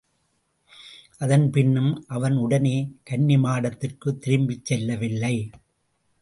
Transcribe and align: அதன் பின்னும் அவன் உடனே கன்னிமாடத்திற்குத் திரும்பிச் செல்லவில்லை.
அதன் 1.17 1.49
பின்னும் 1.49 2.03
அவன் 2.07 2.35
உடனே 2.37 2.91
கன்னிமாடத்திற்குத் 3.09 4.17
திரும்பிச் 4.17 4.65
செல்லவில்லை. 4.65 5.49